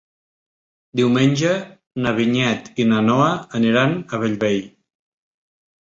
Diumenge 0.99 1.51
na 2.07 2.15
Vinyet 2.21 2.73
i 2.85 2.89
na 2.95 3.05
Noa 3.13 3.31
aniran 3.63 3.97
a 4.19 4.25
Bellvei. 4.27 4.63